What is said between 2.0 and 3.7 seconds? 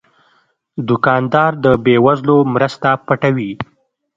وزلو مرسته پټوي.